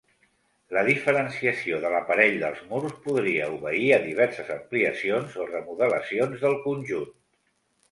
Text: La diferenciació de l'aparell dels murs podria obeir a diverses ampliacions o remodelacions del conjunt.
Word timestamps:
La 0.77 0.81
diferenciació 0.85 1.81
de 1.83 1.91
l'aparell 1.95 2.39
dels 2.45 2.63
murs 2.71 2.95
podria 3.05 3.51
obeir 3.59 3.93
a 3.99 4.01
diverses 4.07 4.51
ampliacions 4.57 5.39
o 5.45 5.49
remodelacions 5.53 6.45
del 6.49 6.61
conjunt. 6.67 7.09